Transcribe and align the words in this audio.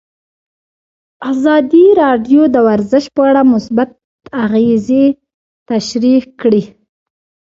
ازادي 1.31 1.85
راډیو 2.01 2.41
د 2.53 2.57
ورزش 2.67 3.03
په 3.15 3.21
اړه 3.29 3.41
مثبت 3.53 3.89
اغېزې 4.45 5.05
تشریح 5.69 6.23
کړي. 6.41 6.63